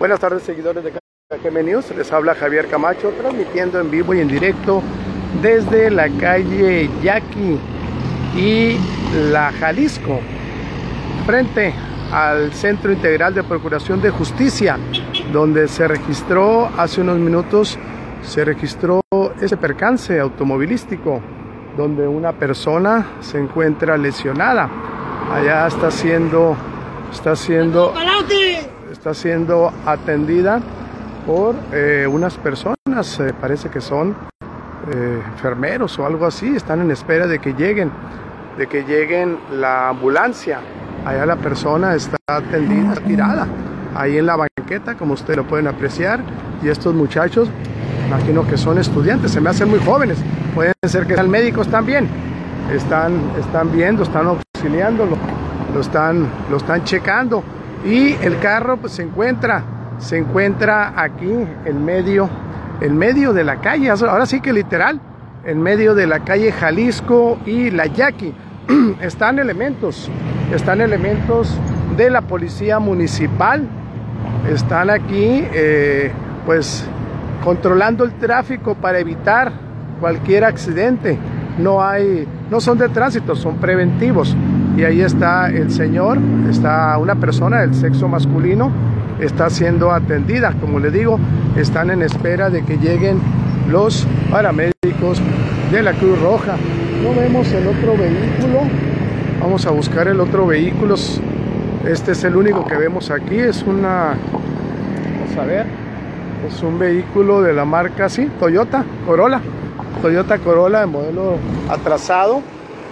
Buenas 0.00 0.18
tardes 0.18 0.44
seguidores 0.44 0.82
de 0.82 0.92
KGM 0.92 1.62
News, 1.62 1.94
les 1.94 2.10
habla 2.10 2.34
Javier 2.34 2.68
Camacho 2.68 3.12
transmitiendo 3.20 3.78
en 3.78 3.90
vivo 3.90 4.14
y 4.14 4.20
en 4.20 4.28
directo 4.28 4.82
desde 5.42 5.90
la 5.90 6.08
calle 6.08 6.88
Yaqui 7.02 7.58
y 8.34 8.78
la 9.30 9.52
Jalisco 9.52 10.20
frente 11.26 11.74
al 12.10 12.50
Centro 12.54 12.90
Integral 12.90 13.34
de 13.34 13.44
Procuración 13.44 14.00
de 14.00 14.08
Justicia 14.08 14.78
donde 15.34 15.68
se 15.68 15.86
registró 15.86 16.70
hace 16.78 17.02
unos 17.02 17.18
minutos 17.18 17.78
se 18.22 18.42
registró 18.42 19.02
ese 19.38 19.58
percance 19.58 20.18
automovilístico 20.18 21.20
donde 21.76 22.08
una 22.08 22.32
persona 22.32 23.06
se 23.20 23.38
encuentra 23.38 23.98
lesionada. 23.98 24.66
Allá 25.30 25.66
está 25.66 25.90
siendo 25.90 26.56
está 27.12 27.36
siendo 27.36 27.92
está 29.00 29.14
siendo 29.14 29.72
atendida 29.86 30.60
por 31.26 31.54
eh, 31.72 32.06
unas 32.06 32.36
personas, 32.36 33.18
eh, 33.18 33.32
parece 33.40 33.70
que 33.70 33.80
son 33.80 34.14
eh, 34.92 35.22
enfermeros 35.32 35.98
o 35.98 36.04
algo 36.04 36.26
así, 36.26 36.54
están 36.54 36.82
en 36.82 36.90
espera 36.90 37.26
de 37.26 37.38
que 37.38 37.54
lleguen, 37.54 37.90
de 38.58 38.66
que 38.66 38.84
lleguen 38.84 39.38
la 39.52 39.88
ambulancia. 39.88 40.60
Allá 41.06 41.24
la 41.24 41.36
persona 41.36 41.94
está 41.94 42.18
atendida, 42.26 42.92
tirada, 42.96 43.46
ahí 43.94 44.18
en 44.18 44.26
la 44.26 44.36
banqueta, 44.36 44.94
como 44.98 45.14
ustedes 45.14 45.38
lo 45.38 45.44
pueden 45.46 45.66
apreciar, 45.66 46.20
y 46.62 46.68
estos 46.68 46.94
muchachos, 46.94 47.48
imagino 48.06 48.46
que 48.46 48.58
son 48.58 48.76
estudiantes, 48.76 49.30
se 49.30 49.40
me 49.40 49.48
hacen 49.48 49.70
muy 49.70 49.78
jóvenes, 49.78 50.18
pueden 50.54 50.74
ser 50.86 51.06
que 51.06 51.14
sean 51.14 51.30
médicos 51.30 51.68
también, 51.68 52.06
están, 52.70 53.18
están 53.38 53.72
viendo, 53.72 54.02
están 54.02 54.26
auxiliándolo, 54.26 55.16
lo 55.72 55.80
están, 55.80 56.28
lo 56.50 56.58
están 56.58 56.84
checando 56.84 57.42
y 57.84 58.12
el 58.22 58.38
carro 58.40 58.76
pues 58.76 58.92
se 58.92 59.02
encuentra 59.02 59.62
se 59.98 60.18
encuentra 60.18 60.94
aquí 61.00 61.32
en 61.64 61.84
medio 61.84 62.28
en 62.80 62.96
medio 62.96 63.32
de 63.32 63.44
la 63.44 63.60
calle 63.60 63.90
ahora 63.90 64.26
sí 64.26 64.40
que 64.40 64.52
literal 64.52 65.00
en 65.44 65.62
medio 65.62 65.94
de 65.94 66.06
la 66.06 66.20
calle 66.20 66.52
Jalisco 66.52 67.38
y 67.46 67.70
la 67.70 67.86
Yaqui. 67.86 68.34
Están 69.00 69.38
elementos 69.38 70.10
están 70.54 70.80
elementos 70.80 71.56
de 71.96 72.10
la 72.10 72.22
policía 72.22 72.80
municipal. 72.80 73.68
Están 74.52 74.90
aquí 74.90 75.44
eh, 75.52 76.10
pues 76.44 76.84
controlando 77.44 78.04
el 78.04 78.12
tráfico 78.14 78.74
para 78.74 78.98
evitar 78.98 79.52
cualquier 80.00 80.44
accidente. 80.44 81.16
No 81.58 81.82
hay 81.82 82.26
no 82.50 82.60
son 82.60 82.78
de 82.78 82.88
tránsito 82.88 83.36
son 83.36 83.58
preventivos 83.58 84.36
y 84.80 84.84
ahí 84.84 85.02
está 85.02 85.50
el 85.50 85.70
señor, 85.70 86.16
está 86.48 86.96
una 86.96 87.14
persona 87.14 87.60
del 87.60 87.74
sexo 87.74 88.08
masculino, 88.08 88.72
está 89.20 89.50
siendo 89.50 89.92
atendida, 89.92 90.54
como 90.58 90.80
le 90.80 90.90
digo, 90.90 91.18
están 91.54 91.90
en 91.90 92.00
espera 92.00 92.48
de 92.48 92.64
que 92.64 92.78
lleguen 92.78 93.20
los 93.70 94.06
paramédicos 94.30 95.20
de 95.70 95.82
la 95.82 95.92
Cruz 95.92 96.18
Roja. 96.22 96.56
No 97.02 97.14
vemos 97.14 97.52
el 97.52 97.66
otro 97.66 97.94
vehículo, 97.94 98.60
vamos 99.38 99.66
a 99.66 99.70
buscar 99.70 100.08
el 100.08 100.18
otro 100.18 100.46
vehículo, 100.46 100.94
este 101.86 102.12
es 102.12 102.24
el 102.24 102.36
único 102.36 102.64
que 102.64 102.76
vemos 102.76 103.10
aquí, 103.10 103.36
es 103.36 103.62
una, 103.62 104.14
vamos 104.14 105.36
a 105.38 105.44
ver, 105.44 105.66
es 106.48 106.62
un 106.62 106.78
vehículo 106.78 107.42
de 107.42 107.52
la 107.52 107.66
marca, 107.66 108.08
sí, 108.08 108.30
Toyota 108.40 108.82
Corolla, 109.04 109.42
Toyota 110.00 110.38
Corolla 110.38 110.80
de 110.80 110.86
modelo 110.86 111.34
atrasado, 111.68 112.40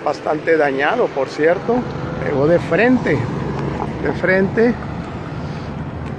bastante 0.04 0.56
dañado, 0.56 1.06
por 1.06 1.28
cierto. 1.28 1.76
Pegó 2.24 2.46
de 2.46 2.58
frente, 2.58 3.18
de 4.02 4.12
frente. 4.12 4.74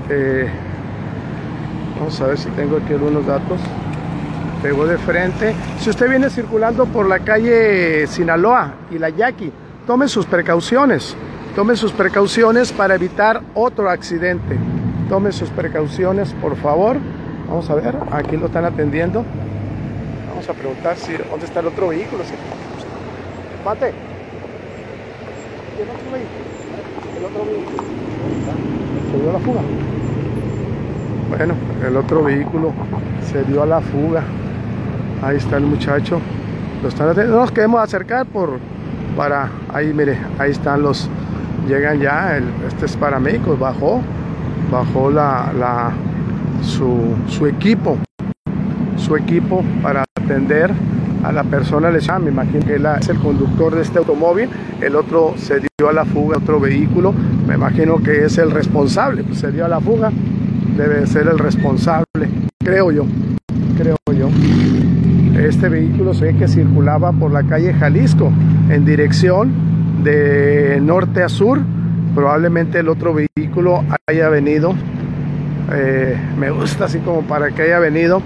Eh, 0.09 0.49
vamos 1.97 2.19
a 2.21 2.27
ver 2.27 2.37
si 2.37 2.49
tengo 2.49 2.77
aquí 2.77 2.93
algunos 2.93 3.25
datos. 3.25 3.59
Pegó 4.61 4.85
de 4.85 4.97
frente. 4.97 5.55
Si 5.79 5.89
usted 5.89 6.09
viene 6.09 6.29
circulando 6.29 6.85
por 6.85 7.07
la 7.07 7.19
calle 7.19 8.07
Sinaloa 8.07 8.73
y 8.91 8.97
la 8.97 9.09
Yaqui, 9.09 9.51
tome 9.85 10.07
sus 10.07 10.25
precauciones. 10.25 11.15
Tome 11.55 11.75
sus 11.75 11.91
precauciones 11.91 12.71
para 12.71 12.95
evitar 12.95 13.41
otro 13.53 13.89
accidente. 13.89 14.57
Tome 15.09 15.31
sus 15.31 15.49
precauciones, 15.49 16.33
por 16.33 16.55
favor. 16.55 16.97
Vamos 17.47 17.69
a 17.69 17.75
ver, 17.75 17.95
aquí 18.11 18.37
lo 18.37 18.45
están 18.45 18.65
atendiendo. 18.65 19.25
Vamos 20.29 20.47
a 20.47 20.53
preguntar 20.53 20.95
si 20.97 21.13
dónde 21.13 21.45
está 21.45 21.61
el 21.61 21.67
otro 21.67 21.87
vehículo. 21.87 22.23
Mate. 23.65 23.93
El 25.79 25.89
otro 25.89 26.11
vehículo. 26.13 26.43
El 27.17 27.25
otro 27.25 27.45
vehículo. 27.45 27.83
Se 29.11 29.17
dio 29.19 29.33
la 29.33 29.39
fuga. 29.39 29.61
Bueno, 31.29 31.53
el 31.85 31.97
otro 31.97 32.23
vehículo 32.23 32.73
se 33.31 33.43
dio 33.43 33.63
a 33.63 33.65
la 33.65 33.81
fuga. 33.81 34.23
Ahí 35.21 35.37
está 35.37 35.57
el 35.57 35.63
muchacho. 35.63 36.19
Lo 36.81 36.89
están 36.89 37.15
no 37.15 37.35
nos 37.35 37.51
queremos 37.51 37.81
acercar 37.81 38.25
por 38.25 38.59
para 39.17 39.49
ahí 39.73 39.93
mire, 39.93 40.17
ahí 40.37 40.51
están 40.51 40.81
los 40.81 41.09
llegan 41.67 41.99
ya, 41.99 42.39
este 42.65 42.85
es 42.85 42.95
paramédicos, 42.95 43.59
bajó, 43.59 44.01
bajó 44.71 45.11
la, 45.11 45.51
la 45.59 45.91
su, 46.63 47.15
su 47.27 47.45
equipo, 47.45 47.97
su 48.95 49.17
equipo 49.17 49.61
para 49.83 50.05
atender 50.17 50.71
a 51.29 51.31
la 51.31 51.43
persona 51.43 51.91
lesionada, 51.91 52.25
me 52.25 52.31
imagino 52.31 52.65
que 52.65 52.75
es 52.75 53.09
el 53.09 53.19
conductor 53.19 53.75
de 53.75 53.83
este 53.83 53.99
automóvil, 53.99 54.49
el 54.81 54.95
otro 54.95 55.35
se 55.37 55.59
dio 55.59 55.87
a 55.87 55.93
la 55.93 56.03
fuga, 56.03 56.37
otro 56.37 56.59
vehículo, 56.59 57.13
me 57.47 57.53
imagino 57.53 57.97
que 57.97 58.25
es 58.25 58.39
el 58.39 58.49
responsable, 58.49 59.23
pues 59.23 59.37
se 59.37 59.51
dio 59.51 59.63
a 59.63 59.67
la 59.67 59.79
fuga, 59.79 60.11
debe 60.75 61.05
ser 61.05 61.27
el 61.27 61.37
responsable, 61.37 62.29
creo 62.57 62.91
yo, 62.91 63.05
creo 63.77 63.95
yo. 64.07 64.29
Este 65.39 65.69
vehículo 65.69 66.15
se 66.15 66.33
que 66.33 66.47
circulaba 66.47 67.11
por 67.11 67.31
la 67.31 67.43
calle 67.43 67.75
Jalisco 67.75 68.31
en 68.69 68.83
dirección 68.83 69.53
de 70.03 70.79
norte 70.81 71.21
a 71.21 71.29
sur, 71.29 71.59
probablemente 72.15 72.79
el 72.79 72.89
otro 72.89 73.13
vehículo 73.13 73.83
haya 74.07 74.29
venido, 74.29 74.73
eh, 75.73 76.17
me 76.39 76.49
gusta 76.49 76.85
así 76.85 76.97
como 76.97 77.21
para 77.21 77.51
que 77.51 77.61
haya 77.61 77.77
venido 77.77 78.19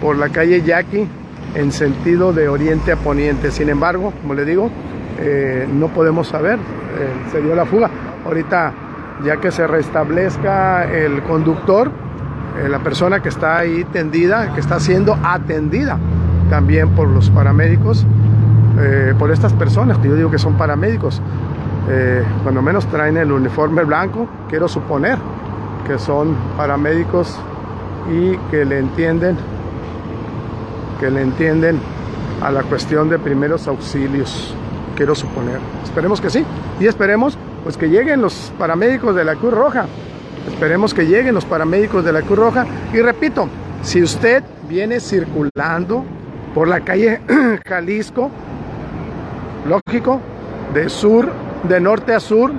por 0.00 0.16
la 0.16 0.30
calle 0.30 0.62
Yaqui 0.62 1.06
en 1.54 1.72
sentido 1.72 2.32
de 2.32 2.48
oriente 2.48 2.92
a 2.92 2.96
poniente. 2.96 3.50
Sin 3.50 3.68
embargo, 3.68 4.12
como 4.20 4.34
le 4.34 4.44
digo, 4.44 4.70
eh, 5.18 5.66
no 5.72 5.88
podemos 5.88 6.28
saber, 6.28 6.58
eh, 6.58 7.30
se 7.30 7.40
dio 7.40 7.54
la 7.54 7.64
fuga. 7.64 7.90
Ahorita, 8.24 8.72
ya 9.24 9.38
que 9.38 9.50
se 9.50 9.66
restablezca 9.66 10.84
el 10.84 11.22
conductor, 11.22 11.90
eh, 12.58 12.68
la 12.68 12.80
persona 12.80 13.20
que 13.20 13.28
está 13.28 13.58
ahí 13.58 13.84
tendida, 13.92 14.52
que 14.54 14.60
está 14.60 14.80
siendo 14.80 15.16
atendida 15.22 15.98
también 16.50 16.90
por 16.90 17.08
los 17.08 17.30
paramédicos, 17.30 18.06
por 19.18 19.30
estas 19.30 19.54
personas, 19.54 19.96
que 19.98 20.08
yo 20.08 20.16
digo 20.16 20.30
que 20.30 20.38
son 20.38 20.54
paramédicos, 20.58 21.22
cuando 22.42 22.60
menos 22.60 22.86
traen 22.86 23.16
el 23.16 23.32
uniforme 23.32 23.84
blanco, 23.84 24.28
quiero 24.50 24.68
suponer 24.68 25.18
que 25.86 25.98
son 25.98 26.36
paramédicos 26.58 27.38
y 28.12 28.36
que 28.50 28.66
le 28.66 28.78
entienden 28.78 29.36
que 31.00 31.10
le 31.10 31.22
entienden 31.22 31.78
a 32.42 32.50
la 32.50 32.62
cuestión 32.62 33.08
de 33.08 33.18
primeros 33.18 33.66
auxilios, 33.68 34.54
quiero 34.96 35.14
suponer. 35.14 35.58
Esperemos 35.84 36.20
que 36.20 36.30
sí. 36.30 36.44
Y 36.80 36.86
esperemos 36.86 37.38
pues 37.62 37.76
que 37.76 37.88
lleguen 37.88 38.20
los 38.22 38.52
paramédicos 38.58 39.14
de 39.14 39.24
la 39.24 39.34
Cruz 39.34 39.54
Roja. 39.54 39.86
Esperemos 40.46 40.94
que 40.94 41.06
lleguen 41.06 41.34
los 41.34 41.44
paramédicos 41.44 42.04
de 42.04 42.12
la 42.12 42.22
Cruz 42.22 42.38
Roja. 42.38 42.66
Y 42.92 43.00
repito, 43.00 43.48
si 43.82 44.02
usted 44.02 44.42
viene 44.68 45.00
circulando 45.00 46.04
por 46.54 46.68
la 46.68 46.80
calle 46.80 47.20
Jalisco, 47.66 48.30
lógico, 49.68 50.20
de 50.72 50.88
sur, 50.88 51.30
de 51.64 51.80
norte 51.80 52.14
a 52.14 52.20
sur, 52.20 52.52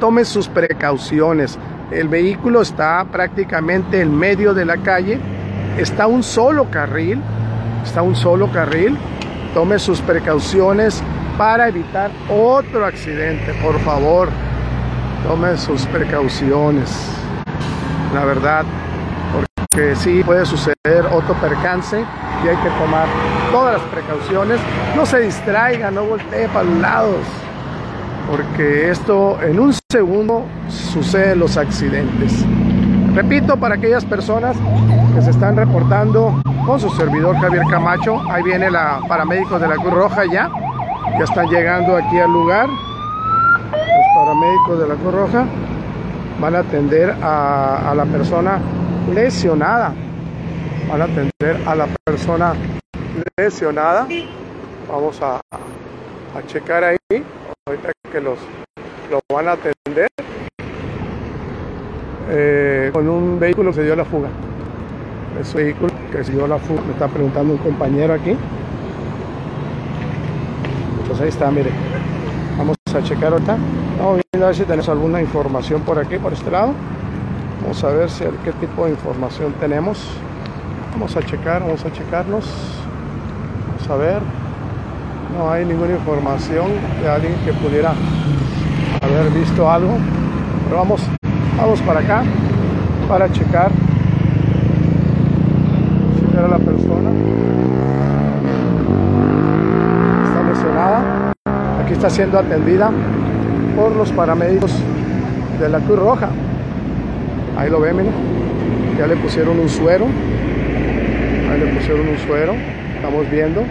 tome 0.00 0.24
sus 0.24 0.48
precauciones. 0.48 1.58
El 1.90 2.08
vehículo 2.08 2.62
está 2.62 3.04
prácticamente 3.10 4.00
en 4.00 4.16
medio 4.16 4.54
de 4.54 4.64
la 4.64 4.78
calle, 4.78 5.18
está 5.78 6.06
un 6.06 6.22
solo 6.22 6.70
carril, 6.70 7.20
está 7.86 8.02
un 8.02 8.16
solo 8.16 8.50
carril. 8.50 8.98
Tome 9.54 9.78
sus 9.78 10.00
precauciones 10.00 11.02
para 11.38 11.68
evitar 11.68 12.10
otro 12.28 12.84
accidente, 12.84 13.54
por 13.62 13.78
favor. 13.80 14.28
Tome 15.26 15.56
sus 15.56 15.86
precauciones. 15.86 16.90
La 18.12 18.24
verdad, 18.24 18.64
porque 19.32 19.96
sí 19.96 20.22
puede 20.24 20.44
suceder 20.44 21.06
otro 21.10 21.34
percance 21.34 22.04
y 22.44 22.48
hay 22.48 22.56
que 22.56 22.70
tomar 22.70 23.06
todas 23.50 23.80
las 23.80 23.82
precauciones. 23.90 24.60
No 24.94 25.06
se 25.06 25.20
distraiga, 25.20 25.90
no 25.90 26.04
voltee 26.04 26.48
para 26.48 26.64
los 26.64 26.78
lados, 26.78 27.24
porque 28.30 28.90
esto 28.90 29.38
en 29.42 29.58
un 29.58 29.74
segundo 29.90 30.44
suceden 30.68 31.38
los 31.38 31.56
accidentes. 31.56 32.44
Repito, 33.16 33.56
para 33.56 33.76
aquellas 33.76 34.04
personas 34.04 34.58
que 35.14 35.22
se 35.22 35.30
están 35.30 35.56
reportando 35.56 36.38
con 36.66 36.78
su 36.78 36.90
servidor 36.90 37.34
Javier 37.36 37.62
Camacho. 37.70 38.20
Ahí 38.30 38.42
viene 38.42 38.70
la 38.70 39.00
paramédicos 39.08 39.58
de 39.58 39.68
la 39.68 39.76
Cruz 39.76 39.94
Roja 39.94 40.26
ya. 40.26 40.50
Ya 41.18 41.24
están 41.24 41.46
llegando 41.48 41.96
aquí 41.96 42.18
al 42.18 42.30
lugar. 42.30 42.68
Los 42.68 44.06
paramédicos 44.14 44.78
de 44.80 44.88
la 44.88 44.94
Cruz 44.96 45.14
Roja. 45.14 45.46
van 46.38 46.56
a 46.56 46.58
atender 46.58 47.14
a, 47.22 47.94
la 47.96 48.04
persona 48.04 48.58
lesionada. 49.14 49.94
Van 50.86 51.00
a 51.00 51.04
atender 51.04 51.66
a 51.66 51.74
la 51.74 51.86
persona 52.04 52.52
lesionada. 53.38 54.06
Vamos 54.92 55.22
a, 55.22 55.36
a 55.36 56.46
checar 56.46 56.84
ahí. 56.84 57.24
Ahorita 57.66 57.92
que 58.12 58.20
los 58.20 58.38
lo 59.10 59.20
van 59.34 59.48
a 59.48 59.52
atender. 59.52 60.08
Eh, 62.28 62.75
con 62.92 63.08
un 63.08 63.38
vehículo 63.38 63.72
se 63.72 63.84
dio 63.84 63.96
la 63.96 64.04
fuga. 64.04 64.28
Ese 65.40 65.56
vehículo 65.56 65.92
que 66.10 66.24
se 66.24 66.32
dio 66.32 66.46
la 66.46 66.58
fuga, 66.58 66.82
me 66.82 66.92
está 66.92 67.08
preguntando 67.08 67.52
un 67.54 67.58
compañero 67.58 68.14
aquí. 68.14 68.36
Pues 71.06 71.20
ahí 71.20 71.28
está, 71.28 71.50
mire. 71.50 71.70
Vamos 72.58 72.76
a 72.94 73.02
checar 73.02 73.32
ahorita. 73.32 73.56
Vamos 73.98 74.20
a 74.32 74.38
ver 74.38 74.54
si 74.54 74.62
tenemos 74.64 74.88
alguna 74.88 75.20
información 75.20 75.82
por 75.82 75.98
aquí, 75.98 76.18
por 76.18 76.32
este 76.32 76.50
lado. 76.50 76.72
Vamos 77.62 77.82
a 77.84 77.88
ver 77.88 78.10
si, 78.10 78.24
qué 78.44 78.52
tipo 78.60 78.84
de 78.84 78.92
información 78.92 79.52
tenemos. 79.60 80.06
Vamos 80.92 81.16
a 81.16 81.22
checar, 81.22 81.62
vamos 81.62 81.84
a 81.84 81.92
checarnos. 81.92 82.44
Vamos 83.68 83.90
a 83.90 83.96
ver. 83.96 84.20
No 85.36 85.50
hay 85.50 85.64
ninguna 85.64 85.92
información 85.92 86.66
de 87.02 87.08
alguien 87.08 87.34
que 87.44 87.52
pudiera 87.52 87.92
haber 89.02 89.30
visto 89.32 89.70
algo. 89.70 89.96
Pero 90.64 90.78
vamos, 90.78 91.02
vamos 91.58 91.80
para 91.82 92.00
acá 92.00 92.22
para 93.08 93.30
checar 93.30 93.70
si 96.18 96.36
era 96.36 96.48
la 96.48 96.58
persona. 96.58 97.10
Está 100.24 100.42
lesionada. 100.42 101.32
Aquí 101.82 101.92
está 101.92 102.10
siendo 102.10 102.38
atendida 102.38 102.90
por 103.76 103.94
los 103.94 104.10
paramédicos 104.12 104.72
de 105.60 105.68
la 105.68 105.78
Cruz 105.80 105.98
Roja. 105.98 106.28
Ahí 107.56 107.70
lo 107.70 107.80
ven, 107.80 107.96
Ya 108.98 109.06
le 109.06 109.16
pusieron 109.16 109.58
un 109.60 109.68
suero. 109.68 110.06
Ahí 111.50 111.60
le 111.60 111.74
pusieron 111.74 112.08
un 112.08 112.18
suero. 112.18 112.54
Estamos 112.96 113.30
viendo. 113.30 113.62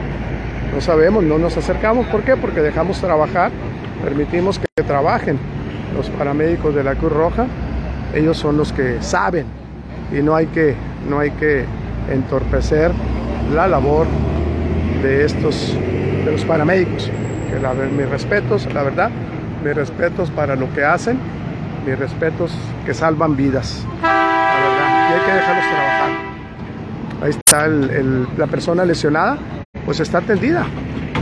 No 0.74 0.82
sabemos, 0.82 1.24
no 1.24 1.38
nos 1.38 1.58
acercamos. 1.58 2.08
¿Por 2.08 2.22
qué? 2.22 2.38
Porque 2.38 2.62
dejamos 2.62 3.00
trabajar. 3.02 3.52
Permitimos 4.04 4.60
que 4.60 4.84
trabajen 4.84 5.38
los 5.96 6.10
paramédicos 6.12 6.74
de 6.74 6.84
la 6.84 6.96
Cruz 6.96 7.12
Roja. 7.12 7.48
Ellos 8.14 8.38
son 8.38 8.58
los 8.58 8.72
que 8.72 9.02
saben 9.02 9.46
y 10.12 10.22
no 10.22 10.36
hay 10.36 10.48
que, 10.48 10.76
no 11.10 11.20
hay 11.20 11.32
que 11.32 11.66
entorpecer 12.10 12.92
la 13.54 13.68
labor 13.68 14.08
de 15.02 15.26
estos 15.26 15.76
de 16.26 16.32
los 16.32 16.46
paramédicos. 16.46 17.10
Que 17.50 17.60
la, 17.60 17.74
mis 17.74 18.10
respetos, 18.10 18.72
la 18.74 18.84
verdad, 18.84 19.10
mis 19.64 19.76
respetos 19.76 20.30
para 20.32 20.56
lo 20.56 20.72
que 20.74 20.84
hacen, 20.84 21.18
mis 21.86 21.98
respetos 21.98 22.52
que 22.86 22.94
salvan 22.94 23.36
vidas. 23.36 23.86
La 24.02 24.10
verdad, 24.10 25.10
y 25.10 25.14
hay 25.14 25.26
que 25.26 25.34
dejarlos 25.34 25.66
trabajar. 25.66 26.26
Ahí 27.22 27.30
está 27.30 27.68
la 28.38 28.48
persona 28.48 28.86
lesionada, 28.86 29.38
pues 29.86 30.00
está 30.00 30.20
atendida. 30.20 30.66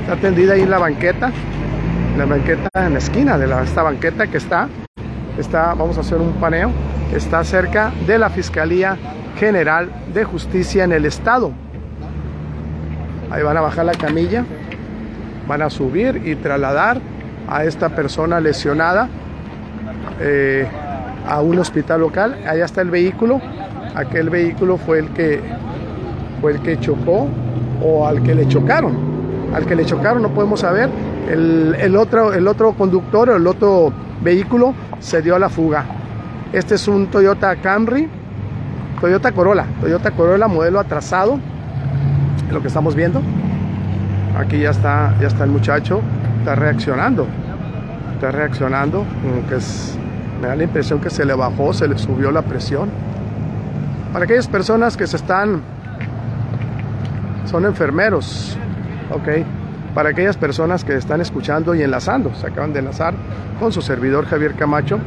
Está 0.01 0.13
atendida 0.13 0.53
ahí 0.53 0.61
en 0.61 0.69
la 0.69 0.79
banqueta, 0.79 1.31
en 2.13 2.19
la 2.19 2.25
banqueta 2.25 2.69
en 2.75 2.93
la 2.93 2.99
esquina 2.99 3.37
de 3.37 3.45
esta 3.63 3.83
banqueta 3.83 4.27
que 4.27 4.37
está, 4.37 4.67
está, 5.37 5.73
vamos 5.73 5.97
a 5.97 6.01
hacer 6.01 6.19
un 6.19 6.33
paneo, 6.33 6.71
está 7.13 7.43
cerca 7.43 7.91
de 8.05 8.17
la 8.17 8.29
Fiscalía 8.29 8.97
General 9.37 9.89
de 10.13 10.23
Justicia 10.23 10.83
en 10.83 10.91
el 10.91 11.05
Estado. 11.05 11.51
Ahí 13.31 13.41
van 13.41 13.57
a 13.57 13.61
bajar 13.61 13.85
la 13.85 13.93
camilla, 13.93 14.45
van 15.47 15.61
a 15.61 15.69
subir 15.69 16.21
y 16.25 16.35
trasladar 16.35 17.01
a 17.47 17.65
esta 17.65 17.89
persona 17.89 18.39
lesionada 18.39 19.09
eh, 20.19 20.67
a 21.27 21.41
un 21.41 21.57
hospital 21.57 22.01
local. 22.01 22.37
Allá 22.47 22.65
está 22.65 22.81
el 22.81 22.91
vehículo. 22.91 23.41
Aquel 23.95 24.29
vehículo 24.29 24.77
fue 24.77 24.99
el 24.99 25.09
que 25.09 25.41
fue 26.41 26.51
el 26.53 26.61
que 26.61 26.79
chocó 26.79 27.27
o 27.81 28.05
al 28.07 28.21
que 28.21 28.35
le 28.35 28.47
chocaron. 28.47 28.95
Al 29.53 29.65
que 29.65 29.75
le 29.75 29.85
chocaron 29.85 30.21
no 30.21 30.29
podemos 30.29 30.59
saber. 30.59 30.89
El, 31.29 31.95
otro, 31.95 32.33
el 32.33 32.47
otro 32.47 32.73
conductor 32.73 33.29
el 33.29 33.47
otro 33.47 33.93
vehículo 34.23 34.73
se 34.99 35.21
dio 35.21 35.35
a 35.35 35.39
la 35.39 35.49
fuga. 35.49 35.85
Este 36.51 36.75
es 36.75 36.87
un 36.87 37.07
Toyota 37.07 37.55
Camry, 37.57 38.07
Toyota 39.01 39.31
Corolla, 39.31 39.65
Toyota 39.81 40.11
Corolla 40.11 40.47
modelo 40.47 40.79
atrasado, 40.79 41.39
lo 42.51 42.61
que 42.61 42.67
estamos 42.67 42.95
viendo. 42.95 43.21
Aquí 44.37 44.59
ya 44.59 44.71
está, 44.71 45.13
ya 45.19 45.27
está 45.27 45.43
el 45.43 45.51
muchacho 45.51 46.01
está 46.43 46.55
reaccionando. 46.55 47.25
Está 48.15 48.31
reaccionando, 48.31 49.05
que 49.47 49.55
es, 49.55 49.97
me 50.41 50.49
da 50.49 50.55
la 50.57 50.63
impresión 50.63 50.99
que 50.99 51.09
se 51.09 51.23
le 51.23 51.33
bajó, 51.33 51.71
se 51.73 51.87
le 51.87 51.97
subió 51.97 52.31
la 52.31 52.41
presión. 52.41 52.89
Para 54.11 54.25
aquellas 54.25 54.47
personas 54.47 54.97
que 54.97 55.07
se 55.07 55.15
están, 55.15 55.61
son 57.45 57.65
enfermeros, 57.65 58.57
ok. 59.09 59.45
Para 59.93 60.09
aquellas 60.09 60.37
personas 60.37 60.83
que 60.83 60.95
están 60.95 61.21
escuchando 61.21 61.75
y 61.75 61.83
enlazando, 61.83 62.33
se 62.33 62.47
acaban 62.47 62.73
de 62.73 62.79
enlazar 62.79 63.13
con 63.59 63.71
su 63.71 63.81
servidor 63.81 64.25
Javier 64.25 64.55
Camacho, 64.55 64.99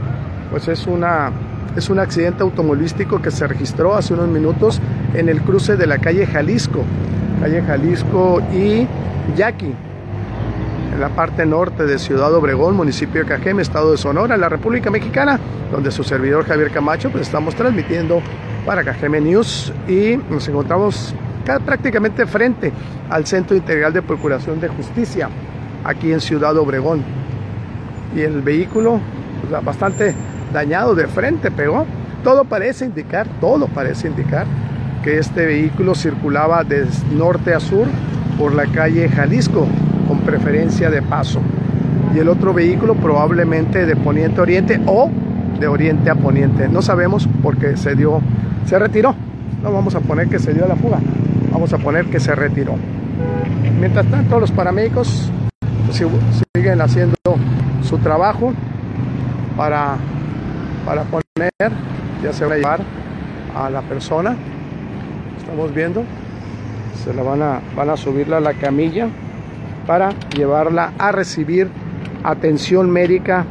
pues 0.51 0.69
es 0.69 0.87
una 0.87 1.33
es 1.77 1.91
un 1.91 1.99
accidente 1.99 2.43
automovilístico 2.43 3.21
que 3.21 3.31
se 3.31 3.47
registró 3.47 3.95
hace 3.95 4.15
unos 4.15 4.29
minutos 4.29 4.81
en 5.13 5.29
el 5.29 5.43
cruce 5.43 5.77
de 5.77 5.87
la 5.87 5.99
calle 5.99 6.27
Jalisco, 6.27 6.83
calle 7.41 7.61
Jalisco 7.63 8.41
y 8.55 8.87
Yaqui, 9.37 9.75
en 10.95 11.01
la 11.01 11.11
parte 11.11 11.45
norte 11.45 11.85
de 11.85 11.99
Ciudad 11.99 12.33
Obregón, 12.33 12.77
municipio 12.77 13.23
de 13.23 13.29
Cajeme, 13.29 13.61
estado 13.61 13.91
de 13.91 13.99
Sonora, 13.99 14.39
la 14.39 14.49
República 14.49 14.91
Mexicana, 14.91 15.39
donde 15.71 15.91
su 15.91 16.03
servidor 16.03 16.47
Javier 16.47 16.71
Camacho, 16.71 17.11
pues 17.11 17.27
estamos 17.27 17.55
transmitiendo 17.55 18.23
para 18.65 18.83
Cajeme 18.83 19.21
News 19.21 19.75
y 19.87 20.17
nos 20.31 20.49
encontramos 20.49 21.15
prácticamente 21.65 22.27
frente 22.27 22.73
al 23.09 23.27
Centro 23.27 23.57
Integral 23.57 23.93
de 23.93 24.03
Procuración 24.03 24.61
de 24.61 24.69
Justicia, 24.69 25.29
aquí 25.85 26.13
en 26.13 26.21
Ciudad 26.21 26.57
Obregón. 26.57 27.03
Y 28.15 28.21
el 28.21 28.43
vehículo, 28.43 29.01
bastante 29.65 30.15
dañado 30.53 30.95
de 30.95 31.07
frente, 31.07 31.51
pegó. 31.51 31.87
Todo 32.25 32.45
parece 32.45 32.85
indicar, 32.85 33.27
todo 33.41 33.69
parece 33.69 34.09
indicar 34.09 34.47
que 35.03 35.19
este 35.19 35.47
vehículo 35.47 35.95
circulaba 35.95 36.65
de 36.65 36.87
norte 37.17 37.55
a 37.55 37.61
sur 37.61 37.87
por 38.39 38.55
la 38.55 38.67
calle 38.67 39.09
Jalisco, 39.09 39.67
con 40.09 40.19
preferencia 40.21 40.91
de 40.91 41.03
paso. 41.03 41.41
Y 42.15 42.19
el 42.19 42.29
otro 42.29 42.53
vehículo 42.53 42.95
probablemente 42.95 43.87
de 43.87 43.95
poniente 43.95 44.41
a 44.41 44.43
oriente 44.43 44.81
o 44.87 45.11
de 45.61 45.69
oriente 45.69 46.11
a 46.11 46.15
poniente. 46.17 46.69
No 46.69 46.83
sabemos 46.83 47.29
porque 47.43 47.77
se 47.77 47.95
dio, 47.95 48.21
se 48.67 48.79
retiró. 48.79 49.15
No 49.63 49.73
vamos 49.73 49.95
a 49.95 50.01
poner 50.01 50.29
que 50.29 50.39
se 50.39 50.53
dio 50.53 50.67
la 50.67 50.77
fuga. 50.77 50.99
Vamos 51.57 51.73
a 51.73 51.79
poner 51.79 52.05
que 52.11 52.21
se 52.21 52.35
retiró. 52.35 52.75
Mientras 53.81 54.05
tanto, 54.11 54.39
los 54.39 54.53
paramédicos 54.53 55.33
siguen 55.91 56.83
haciendo 56.83 57.17
su 57.81 57.97
trabajo 57.97 58.53
para, 59.57 59.97
para 60.85 61.05
poner, 61.05 61.73
ya 62.23 62.35
se 62.35 62.45
va 62.45 62.53
a 62.53 62.57
llevar 62.59 62.81
a 63.57 63.71
la 63.71 63.81
persona. 63.81 64.37
Estamos 65.39 65.75
viendo. 65.75 66.05
Se 67.03 67.15
la 67.15 67.23
van 67.23 67.41
a, 67.41 67.63
van 67.75 67.89
a 67.89 67.97
subirla 67.97 68.37
a 68.37 68.41
la 68.41 68.53
camilla 68.53 69.09
para 69.87 70.11
llevarla 70.37 70.93
a 70.99 71.11
recibir 71.11 71.71
atención 72.23 72.91
médica 72.91 73.47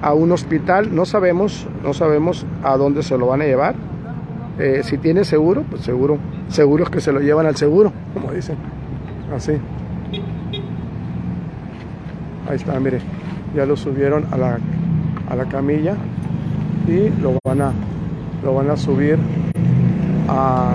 a 0.00 0.14
un 0.14 0.32
hospital. 0.32 0.94
No 0.94 1.04
sabemos, 1.04 1.68
no 1.84 1.92
sabemos 1.92 2.46
a 2.64 2.78
dónde 2.78 3.02
se 3.02 3.18
lo 3.18 3.26
van 3.26 3.42
a 3.42 3.44
llevar. 3.44 3.74
Eh, 4.58 4.80
si 4.84 4.96
tiene 4.96 5.24
seguro, 5.24 5.64
pues 5.68 5.82
seguro, 5.82 6.18
seguro 6.52 6.84
es 6.84 6.90
que 6.90 7.00
se 7.00 7.12
lo 7.12 7.20
llevan 7.20 7.46
al 7.46 7.56
seguro, 7.56 7.92
como 8.14 8.32
dicen. 8.32 8.56
Así. 9.34 9.52
Ahí 12.48 12.56
está, 12.56 12.78
mire. 12.78 13.00
Ya 13.54 13.66
lo 13.66 13.76
subieron 13.76 14.26
a 14.30 14.36
la, 14.36 14.58
a 15.28 15.36
la 15.36 15.44
camilla 15.46 15.94
y 16.86 17.08
lo 17.20 17.38
van 17.44 17.60
a, 17.60 17.72
lo 18.42 18.54
van 18.54 18.70
a 18.70 18.76
subir 18.76 19.18
a, 20.28 20.74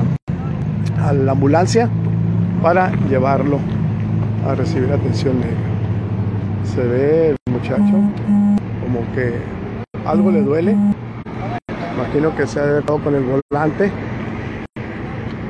a 1.01 1.13
la 1.13 1.31
ambulancia 1.31 1.89
para 2.62 2.91
llevarlo 3.10 3.60
a 4.48 4.55
recibir 4.55 4.91
atención 4.91 5.39
médica. 5.39 5.57
Se 6.63 6.84
ve 6.84 7.29
el 7.29 7.38
muchacho 7.51 7.93
como 8.81 9.01
que 9.13 9.34
algo 10.05 10.31
le 10.31 10.41
duele. 10.41 10.75
Imagino 11.96 12.36
que 12.36 12.48
se 12.48 12.60
ha 12.60 12.65
dejado 12.65 13.00
con 13.00 13.15
el 13.15 13.24
volante, 13.24 13.91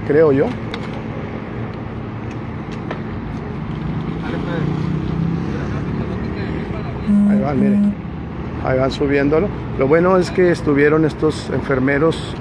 creo 0.08 0.32
yo. 0.32 0.46
Ahí 7.30 7.42
van, 7.42 7.60
mire. 7.60 7.78
Ahí 8.64 8.80
van 8.80 8.92
subiéndolo. 8.92 9.48
Lo 9.78 9.88
bueno 9.88 10.18
es 10.18 10.32
que 10.32 10.52
estuvieron 10.52 11.06
estos 11.06 11.50
enfermeros, 11.52 12.34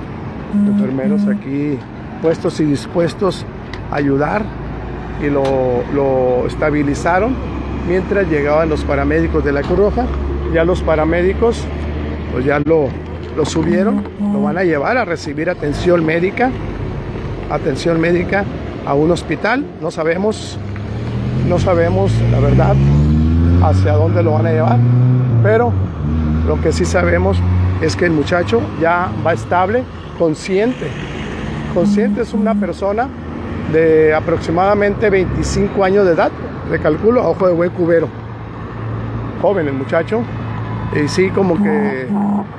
enfermeros 0.55 1.27
aquí 1.27 1.79
puestos 2.23 2.61
y 2.61 2.65
dispuestos 2.65 3.45
a 3.91 3.97
ayudar 3.97 4.43
y 5.23 5.29
lo, 5.31 6.47
estabilizaron 6.47 7.35
mientras 7.89 8.29
llegaban 8.29 8.69
los 8.69 8.85
paramédicos 8.85 9.45
de 9.45 9.53
la 9.53 9.63
Cruz 9.63 9.79
Roja. 9.79 10.07
Ya 10.55 10.65
los 10.65 10.83
paramédicos 10.83 11.63
pues 12.33 12.45
ya 12.45 12.61
lo, 12.61 12.89
lo 13.37 13.45
subieron, 13.45 14.03
lo 14.33 14.43
van 14.43 14.59
a 14.59 14.65
llevar 14.65 14.97
a 14.97 15.05
recibir 15.05 15.51
atención 15.51 16.05
médica, 16.05 16.51
atención 17.51 18.01
médica 18.01 18.45
a 18.87 18.95
un 18.95 19.11
hospital, 19.11 19.65
no 19.81 19.91
sabemos, 19.91 20.59
no 21.49 21.59
sabemos 21.59 22.13
la 22.31 22.41
verdad 22.41 22.77
hacia 23.63 23.93
dónde 23.93 24.23
lo 24.23 24.33
van 24.33 24.47
a 24.47 24.53
llevar, 24.53 24.79
pero 25.43 25.73
lo 26.47 26.61
que 26.61 26.73
sí 26.73 26.85
sabemos 26.85 27.39
es 27.81 27.97
que 27.97 28.07
el 28.07 28.13
muchacho 28.13 28.61
ya 28.81 29.11
va 29.27 29.33
estable, 29.33 29.83
consciente. 30.19 30.87
Consciente 31.75 32.23
es 32.23 32.33
una 32.33 32.55
persona 32.55 33.09
de 33.73 34.15
aproximadamente 34.15 35.11
25 35.11 35.85
años 35.85 36.07
de 36.07 36.13
edad, 36.13 36.31
le 36.71 36.79
calculo 36.79 37.23
a 37.23 37.29
ojo 37.29 37.47
de 37.47 37.53
buen 37.53 37.71
cubero. 37.71 38.09
Joven 39.43 39.67
el 39.67 39.75
muchacho, 39.75 40.23
y 40.95 41.09
sí 41.09 41.29
como 41.31 41.63
que, 41.63 42.07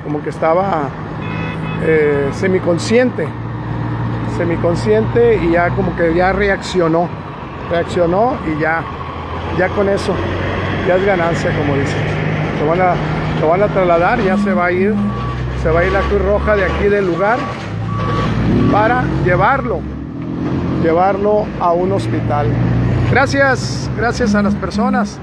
como 0.04 0.22
que 0.22 0.30
estaba 0.30 0.88
eh, 1.82 2.28
semiconsciente, 2.32 3.26
semiconsciente 4.38 5.36
y 5.36 5.50
ya 5.50 5.68
como 5.70 5.94
que 5.96 6.14
ya 6.14 6.32
reaccionó, 6.32 7.08
reaccionó 7.70 8.36
y 8.46 8.60
ya, 8.60 8.82
ya 9.58 9.68
con 9.70 9.88
eso, 9.88 10.14
ya 10.86 10.96
es 10.96 11.04
ganancia 11.04 11.50
como 11.58 11.74
dicen. 11.74 11.98
Lo 12.60 12.70
van 12.70 12.80
a, 12.80 12.94
lo 13.40 13.48
van 13.48 13.62
a 13.62 13.66
trasladar, 13.66 14.20
ya 14.20 14.38
se 14.38 14.54
va 14.54 14.66
a 14.66 14.72
ir, 14.72 14.94
se 15.62 15.70
va 15.70 15.80
a 15.80 15.84
ir 15.84 15.92
la 15.92 16.00
Cruz 16.02 16.22
Roja 16.22 16.56
de 16.56 16.64
aquí 16.64 16.84
del 16.84 17.06
lugar 17.06 17.38
para 18.72 19.04
llevarlo, 19.24 19.80
llevarlo 20.82 21.44
a 21.60 21.72
un 21.72 21.92
hospital. 21.92 22.46
Gracias, 23.10 23.90
gracias 23.96 24.34
a 24.34 24.42
las 24.42 24.54
personas 24.54 25.18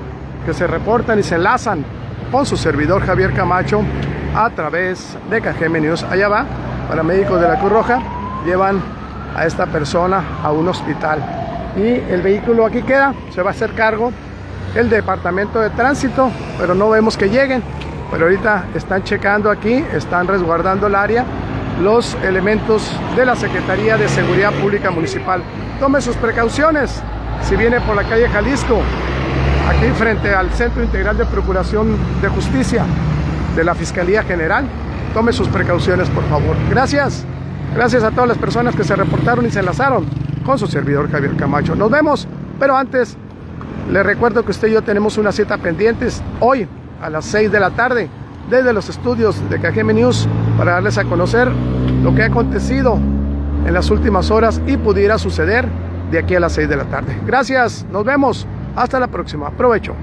que 0.46 0.54
se 0.54 0.68
reportan 0.68 1.20
y 1.20 1.24
se 1.24 1.36
enlazan 1.36 1.86
con 2.32 2.46
su 2.46 2.58
servidor 2.58 3.06
Javier 3.06 3.34
Camacho 3.34 3.82
a 4.36 4.50
través 4.50 5.18
de 5.30 5.42
KGM 5.42 5.82
News. 5.82 6.04
Allá 6.04 6.28
va, 6.28 6.46
para 6.90 7.02
médicos 7.02 7.40
de 7.40 7.48
la 7.48 7.60
Cruz 7.60 7.72
Roja, 7.72 8.02
llevan 8.46 8.82
a 9.36 9.46
esta 9.46 9.66
persona 9.66 10.24
a 10.44 10.52
un 10.52 10.68
hospital. 10.68 11.20
Y 11.76 12.12
el 12.12 12.22
vehículo 12.22 12.66
aquí 12.66 12.82
queda, 12.82 13.14
se 13.34 13.42
va 13.42 13.50
a 13.50 13.54
hacer 13.54 13.74
cargo 13.74 14.12
el 14.76 14.90
departamento 14.90 15.60
de 15.60 15.70
tránsito, 15.70 16.32
pero 16.58 16.74
no 16.74 16.90
vemos 16.90 17.18
que 17.18 17.30
lleguen. 17.30 17.62
Pero 18.12 18.26
ahorita 18.26 18.66
están 18.76 19.04
checando 19.04 19.50
aquí, 19.50 19.84
están 19.94 20.28
resguardando 20.28 20.88
el 20.88 20.96
área 20.96 21.26
los 21.82 22.16
elementos 22.24 22.90
de 23.16 23.26
la 23.26 23.36
Secretaría 23.36 23.98
de 23.98 24.08
Seguridad 24.08 24.54
Pública 24.54 24.92
Municipal. 24.92 25.42
Tome 25.80 26.02
sus 26.02 26.16
precauciones 26.16 27.02
si 27.42 27.56
viene 27.56 27.82
por 27.82 27.96
la 27.96 28.04
calle 28.04 28.30
Jalisco, 28.30 28.80
aquí 29.68 29.88
frente 29.98 30.34
al 30.34 30.50
Centro 30.52 30.84
Integral 30.84 31.18
de 31.18 31.26
Procuración 31.26 31.98
de 32.22 32.30
Justicia 32.30 32.86
de 33.56 33.64
la 33.64 33.76
Fiscalía 33.76 34.24
General. 34.24 34.66
Tome 35.14 35.34
sus 35.34 35.48
precauciones, 35.48 36.10
por 36.10 36.24
favor. 36.30 36.56
Gracias. 36.70 37.26
Gracias 37.74 38.04
a 38.04 38.12
todas 38.12 38.28
las 38.28 38.38
personas 38.38 38.76
que 38.76 38.84
se 38.84 38.96
reportaron 38.96 39.46
y 39.46 39.50
se 39.50 39.60
enlazaron 39.60 40.06
con 40.46 40.60
su 40.60 40.68
servidor 40.68 41.10
Javier 41.10 41.36
Camacho. 41.36 41.76
Nos 41.76 41.90
vemos, 41.90 42.28
pero 42.60 42.78
antes 42.78 43.18
le 43.92 44.04
recuerdo 44.04 44.44
que 44.44 44.52
usted 44.52 44.68
y 44.68 44.74
yo 44.74 44.82
tenemos 44.82 45.18
una 45.18 45.32
cita 45.32 45.58
pendientes 45.58 46.22
hoy 46.40 46.68
a 47.02 47.10
las 47.10 47.26
6 47.26 47.52
de 47.52 47.60
la 47.60 47.72
tarde 47.72 48.10
desde 48.50 48.74
los 48.74 48.90
estudios 48.90 49.42
de 49.50 49.60
KGM 49.60 49.94
News 49.94 50.28
para 50.58 50.74
darles 50.74 50.98
a 50.98 51.04
conocer 51.04 51.52
lo 52.04 52.14
que 52.14 52.24
ha 52.24 52.28
acontecido 52.28 53.00
en 53.66 53.74
las 53.74 53.90
últimas 53.90 54.30
horas 54.32 54.62
y 54.68 54.78
pudiera 54.78 55.18
suceder 55.18 55.68
de 56.12 56.20
aquí 56.20 56.36
a 56.36 56.40
las 56.40 56.54
6 56.54 56.70
de 56.70 56.78
la 56.78 56.86
tarde. 56.86 57.20
Gracias, 57.26 57.86
nos 57.92 58.06
vemos, 58.06 58.46
hasta 58.76 59.00
la 59.00 59.08
próxima, 59.08 59.50
provecho. 59.52 59.96